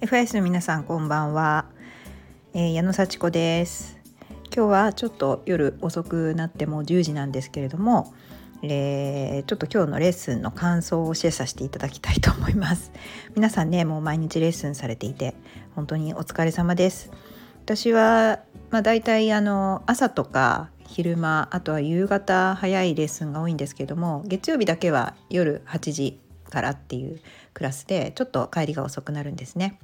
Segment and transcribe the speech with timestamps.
[0.00, 1.66] FIS の皆さんこんばんは、
[2.54, 3.98] えー、矢野幸子です。
[4.54, 8.14] 今日はちょっと夜遅くなってもう10時なんですけれども、
[8.62, 12.92] えー、ちょっと今日のレッスンの感想をシェアさせていただきたいと思います。
[13.34, 15.34] 皆さんねもう毎日レッスンされていて
[15.74, 17.10] 本当にお疲れ様です。
[17.66, 18.38] 私は
[18.70, 27.18] まあだいたいあの朝とか昼間あとは夕方早いレッスンが多いんですけども月曜日だけは夜8時からっていう
[27.54, 29.80] クラスでちょっと帰りが遅くなるんですね。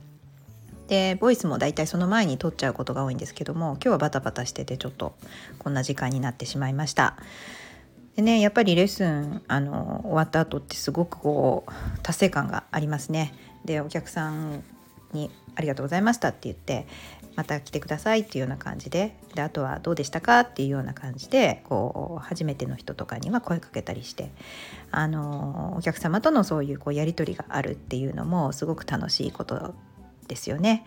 [0.86, 5.16] でボイスもだいたいその前に撮っちゃうことが多いんですけども今日はバタバタしててちょっと
[5.58, 7.16] こんな時間になってしまいました。
[8.14, 11.72] でねやっぱりレッスンあの終わった後ってすごくこう
[12.04, 13.34] 達成感がありますね。
[13.64, 14.62] でお客さん
[15.12, 16.86] に「ありがとうございました」って言って
[17.34, 24.30] また来てくださいっていうような感じでであとはどうでしたかっていうような感じでこう初めての人とかには声かけたりして
[24.90, 29.74] あのお客様とのそういうこうやり取りがあるっていうのもすごく楽しいこと
[30.28, 30.86] ですよね。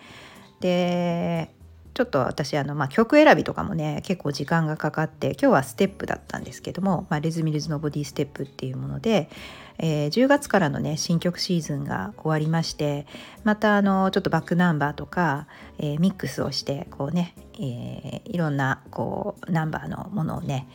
[0.62, 1.52] で
[1.96, 9.30] ちょっと私あの、まあ、曲選びとかもね結構時間がかかって今日はステップだったんですけども、まあ、レズ・ミルズのボディステップっていうもので、
[9.78, 13.08] えー、10月からのね新曲シーズンが終わりまして
[13.46, 15.48] またあのちょっとバックナンバーとか、
[15.80, 20.68] えー、ミックスをしてこうね、えー、いろんなこうナンバーのものをね、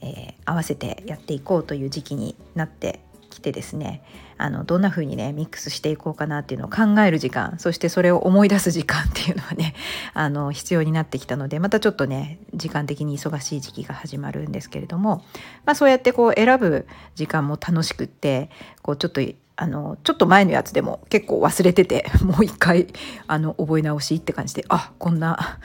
[0.00, 4.02] え合わせてやっていこうという時期になってきてですね。
[4.42, 9.74] あのどんな風にねミックスしていこうかなっていうのを考える時間そしてそれを思い出す時間っていうのはね
[10.14, 15.22] あの必要になってきたのでまたちょっとね時間的に忙しい時期が始まるんですけれども、
[15.64, 18.50] まあ、そうやってこう選ぶ時間も楽しくって
[18.82, 19.20] こうちょっと
[19.54, 22.88] あのちょっと前のやつでも結構忘れてて もう一回
[23.28, 25.60] あの覚え直しって感じであこんな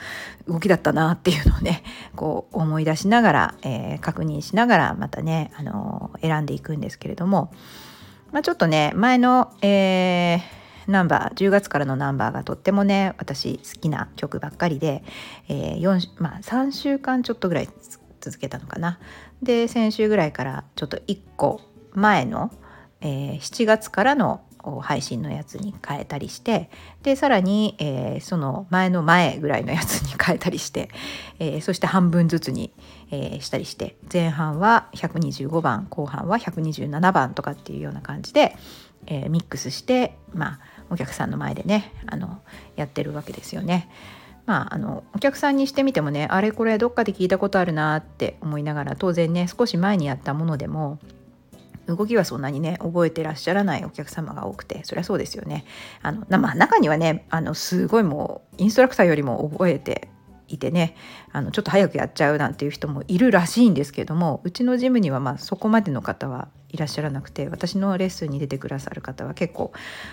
[0.46, 1.82] 動きだったなっていうのをね
[2.14, 7.50] こう思い出しながら、えー、確認しながらまたねあの選んでいくんですけれども、
[8.32, 15.02] まあ、ちょっとね前の、えー、ナンバー10月からのナンバーがとってもね私好きな曲ばっかりで、
[15.48, 17.68] えー4まあ、3週間ちょっとぐらい
[18.20, 18.98] 続けたのかな。
[19.42, 21.60] で先週ぐらいからちょっと1個
[21.92, 22.50] 前の
[23.00, 24.42] 「えー、7月からの
[24.80, 26.70] 配信のやつに変えたりして
[27.02, 30.90] でさらに、えー、その前の前ぐらいのやつに変えたりして、
[31.38, 32.72] えー、そして半分ずつに、
[33.10, 38.56] えー、したりして前半は125番後半は127番とかっていうような感じで、
[39.06, 42.40] えミックスしてまあお客さんの前でねあの
[42.76, 43.88] やってるわけですよね。
[44.48, 50.98] まあ、あのお客さんにしてみてもねあれこれどっかで聞いたことあるなって思いながら当然ね少し前にやったものでも
[51.94, 55.64] 動きはそんなにね覚えてらっしゃらないお客様が多くてそりゃそうですよね。
[56.02, 60.08] あのまあ、中にはねあのすごいもうインストラクターよりも覚えて
[60.48, 60.96] いてね
[61.32, 69.72] あのちょっと早くやっちゃうなんていう人もいるらしいんですけどもうちのジムにはまそこまでの方はいらっしゃらなくて私のレッスンに出てくださる方は結構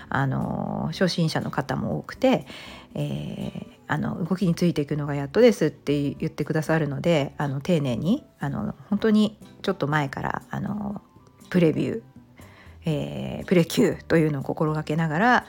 [0.09, 2.45] あの初心者の方も多くて、
[2.93, 11.01] えー、あの動きについていくのがやっとですって言ってくださるのであの丁寧にあの本当にちょっと前からあの
[11.49, 12.01] プレビュー、
[12.85, 15.45] えー、プレキューというのを心がけながら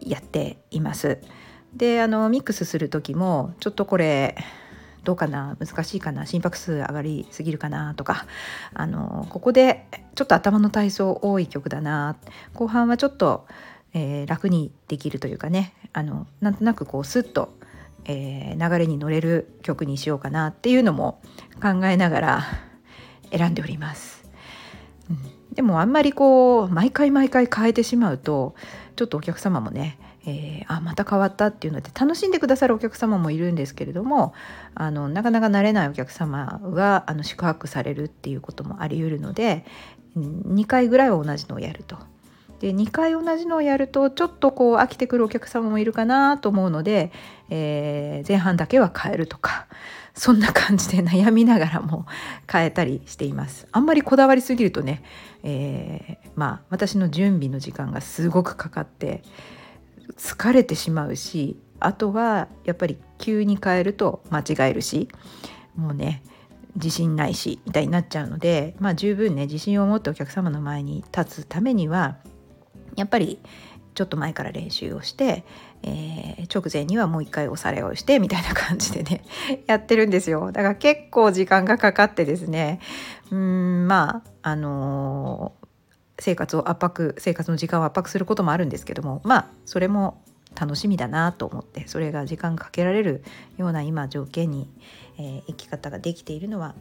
[0.00, 1.18] やっています。
[1.74, 4.36] であのミックスする時もちょっとこれ
[5.04, 8.26] どうかな難しいかな心拍数上がりすぎるかなとか
[8.74, 12.16] あのここでちょっと頭の体操多い曲だな
[12.54, 13.46] 後半はちょっと、
[13.94, 17.56] えー、楽にできるというかねあのなんとなくこうスッと、
[18.06, 21.20] えー、流れに乗れる曲にしようかなっていうのも
[21.62, 22.44] 考えながら
[23.30, 24.25] 選んでおります。
[25.52, 28.54] でもあんまりこう毎回毎回変えてしまうと
[28.96, 34.34] ちょっとお客様もねえー、あまた変わったっていうので楽しんでくださるお客様もいるんですけれども
[34.74, 39.64] あのなかなか慣れないお客様があの宿泊されるっていうこともありうるので
[40.16, 41.96] 2回ぐらいは同じのをやると。
[42.60, 47.12] で2回同じのをやるとちょっとこう飽きてくるお客様もいるかなと思うので、
[47.50, 49.66] えー、前半だけは変えるとか
[50.14, 52.06] そんな感じで悩みながらも
[52.50, 53.66] 変えたりしています。
[53.72, 55.02] あんまりこだわりすぎるとね、
[55.42, 59.22] えー、まあ私の準備の時間がすごくかかって
[60.16, 65.08] 疲れてしまうしあとはやっぱり急に変えると間違えるし
[65.76, 66.22] もうね
[66.76, 72.16] 自信ないしみたいになっちゃうのでまあ十分ね自信を持ってお客様の前に立つためには
[72.96, 73.38] やっぱり
[73.96, 75.44] ちょっと前から練習をして、
[75.82, 79.24] えー、直前にはもう一回おされをしてみたいな感じでね
[79.66, 82.80] やってるんですよだから結構時間がかかってですね
[83.30, 85.66] うんまああのー、
[86.18, 90.22] 生活を圧迫生活の時間を圧迫することもあるんですけどもまあそれも
[90.54, 93.24] 楽しみだなと思ってそれが時間かけられる
[93.56, 94.68] ような今条件に、
[95.18, 96.74] えー、生き方ができているのは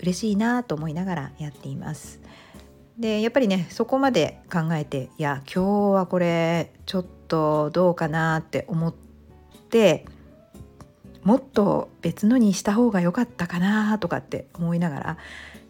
[0.00, 2.20] 嬉しいなと思いながらやっています。
[2.98, 8.94] でやっぱりねそこまで考えていや今日はこれちょっとどうかなって思っ
[9.70, 10.04] て
[11.24, 15.18] もっと別のにした方が良かったかなとかって思いながら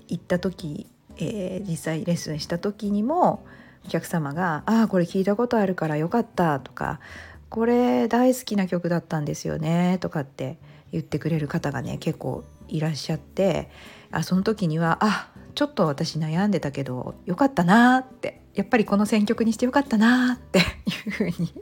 [0.08, 0.86] 行った時、
[1.16, 3.46] えー、実際レッスンした時にも
[3.86, 7.00] お客様が「ああこれ聞いたことあるからよかった」とか
[7.48, 10.58] 「これ大好きな曲だったんですよね」とかって
[10.92, 13.70] 言ってくれる方がね結構いらっしゃって
[14.10, 20.62] あその時には「あちょっと私悩んでたけどよかったな」ってやっぱりこの選曲にしてよかったなってい
[21.08, 21.52] うふうに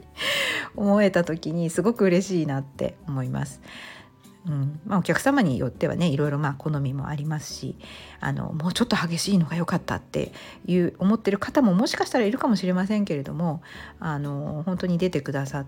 [0.75, 3.61] 思えた時にすごく嬉しいなって思います。
[4.45, 7.77] うんまあ、お客様によってはねいろいろまあ好みもありますし
[8.19, 10.33] あのもうちょっと激しいのが良かったって
[10.65, 13.61] いう思ってる方ももしかしたらいるかもしれませんけれども
[14.01, 15.65] あの本当に出てくださっ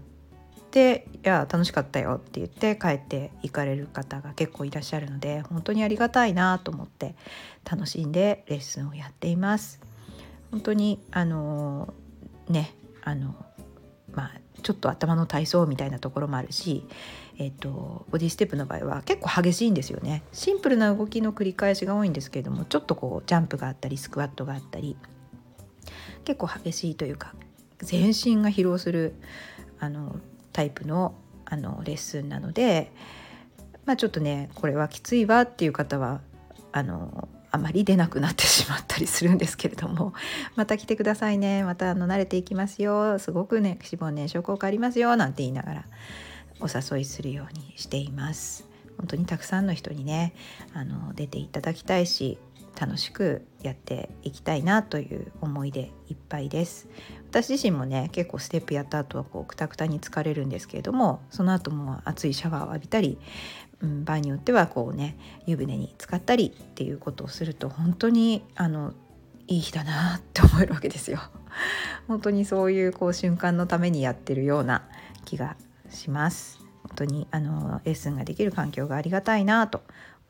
[0.76, 7.16] て「いや楽しかったよ」って言って帰って行かれる方が結構いらっしゃるので本当にありがたいなと思って
[7.70, 9.80] 楽しんでレッスンをやっています。
[10.52, 11.94] 本当にあの
[12.50, 12.74] ね
[13.04, 13.34] あの
[14.14, 14.32] まあ
[14.62, 16.86] ちょっと頭の体操みたいなところもあるし
[17.38, 24.96] えーと、ボディステップの場合は結構激しいんですよねシンプルな動きの繰り返しが多いんですけれどもちょっとこうジャンプがあったりスクワットがあったり
[26.24, 27.34] 結構激しいというか
[27.80, 29.16] 全身が疲労する
[29.80, 30.16] あの
[30.56, 32.92] タイプのあのレッスンなので、
[33.86, 36.22] まあ、ちょっとねこれはきついわっていう方は
[36.72, 40.14] あのあまり出なくなってしまったりするんですけれども
[40.56, 41.64] また来てくださいね。
[41.66, 43.20] またあの慣れていきますよ。
[43.20, 45.18] すごくね脂肪燃焼効果ありますよ。
[45.18, 45.86] なんて言いながら
[46.62, 48.66] お誘いするようにしています。
[48.98, 50.34] 本当にたくさんの人にね
[50.74, 52.38] あの出ていただきたいし
[52.80, 56.88] 楽しくやっていきたいなという思いでいっぱいです
[57.30, 63.18] 私自身もね結構ステップやった後はこうくたくたに疲れるんですけれどもその後も熱いシャワーを浴びたり、
[63.82, 68.94] うん、場合によってはこうね湯船に浸かったりっていうことをすると本当にあの
[69.48, 71.20] いい日だなって思えるわけですよ。
[72.08, 74.84] 本当にそういうこう瞬間のためにやってるような
[75.26, 75.56] 気が
[75.90, 79.82] します本当にあのレッスンができる環境がありがたいなと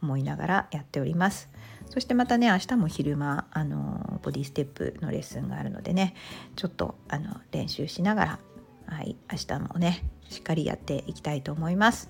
[0.06, 1.50] 思いながらやっております。
[1.90, 6.16] そしてまたね明日も昼間あのボディステップのレッスンがあるのでね
[6.56, 8.40] ちょっとあの練習しながら
[8.88, 12.10] はい明日もねしっかりやっていきたいと思います。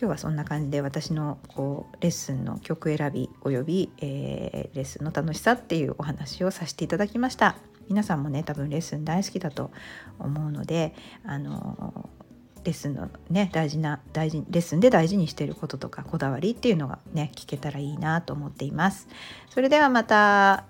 [0.00, 7.56] 今日はそんな感じで私のこうレッスンの曲選びおよび、えー、レッスンの楽しさっていうお話をさせていただきました。
[7.88, 9.72] 皆さんもね多分レッスン大好きだと
[10.18, 10.94] 思うので
[11.24, 12.08] あの
[12.64, 19.08] レッスンのね大事な大事レッスンで大事にしていることとかこだわりっていうのがね聞けたらいいなと思っています。
[19.50, 20.64] それではまた